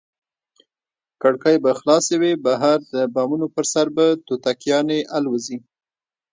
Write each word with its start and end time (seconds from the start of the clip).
کړکۍ 1.21 1.55
به 1.63 1.71
خلاصې 1.79 2.15
وي، 2.21 2.33
بهر 2.45 2.77
د 2.93 2.95
بامونو 3.13 3.47
پر 3.55 3.65
سر 3.73 3.87
به 3.95 4.05
توتکیانې 4.27 4.99
الوزي. 5.17 5.57